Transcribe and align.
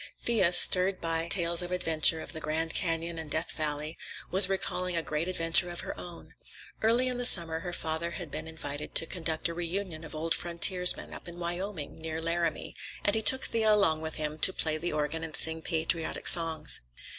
Thea, 0.17 0.51
stirred 0.51 0.99
by 0.99 1.27
tales 1.27 1.61
of 1.61 1.71
adventure, 1.71 2.21
of 2.21 2.33
the 2.33 2.39
Grand 2.39 2.73
Canyon 2.73 3.19
and 3.19 3.29
Death 3.29 3.51
Valley, 3.51 3.99
was 4.31 4.49
recalling 4.49 4.97
a 4.97 5.03
great 5.03 5.27
adventure 5.27 5.69
of 5.69 5.81
her 5.81 5.95
own. 5.95 6.33
Early 6.81 7.07
in 7.07 7.19
the 7.19 7.25
summer 7.27 7.59
her 7.59 7.71
father 7.71 8.09
had 8.09 8.31
been 8.31 8.47
invited 8.47 8.95
to 8.95 9.05
conduct 9.05 9.47
a 9.47 9.53
reunion 9.53 10.03
of 10.03 10.15
old 10.15 10.33
frontiersmen, 10.33 11.13
up 11.13 11.27
in 11.27 11.37
Wyoming, 11.37 11.99
near 11.99 12.19
Laramie, 12.19 12.73
and 13.05 13.13
he 13.13 13.21
took 13.21 13.43
Thea 13.43 13.75
along 13.75 14.01
with 14.01 14.15
him 14.15 14.39
to 14.39 14.51
play 14.51 14.77
the 14.79 14.91
organ 14.91 15.23
and 15.23 15.35
sing 15.35 15.61
patriotic 15.61 16.27
songs. 16.27 16.81